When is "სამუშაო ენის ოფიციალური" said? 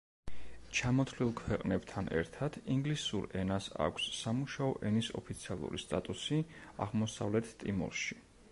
4.21-5.83